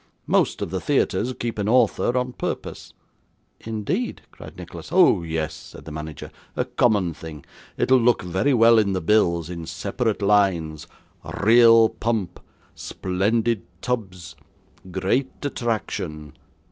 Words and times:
Most 0.25 0.63
of 0.63 0.71
the 0.71 0.81
theatres 0.81 1.31
keep 1.39 1.59
an 1.59 1.69
author 1.69 2.17
on 2.17 2.33
purpose.' 2.33 2.91
'Indeed!' 3.59 4.23
cried 4.31 4.57
Nicholas. 4.57 4.89
'Oh, 4.91 5.21
yes,' 5.21 5.53
said 5.53 5.85
the 5.85 5.91
manager; 5.91 6.31
'a 6.55 6.65
common 6.65 7.13
thing. 7.13 7.45
It'll 7.77 7.99
look 7.99 8.23
very 8.23 8.51
well 8.55 8.79
in 8.79 8.93
the 8.93 8.99
bills 8.99 9.47
in 9.47 9.67
separate 9.67 10.23
lines 10.23 10.87
Real 11.43 11.87
pump! 11.87 12.39
Splendid 12.73 13.61
tubs! 13.83 14.35
Great 14.91 15.31
attraction! 15.43 16.33